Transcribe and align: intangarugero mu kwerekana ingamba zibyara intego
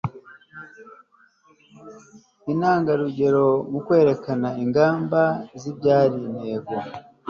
intangarugero 2.51 3.45
mu 3.71 3.79
kwerekana 3.85 4.47
ingamba 4.63 5.21
zibyara 5.61 6.13
intego 6.33 6.73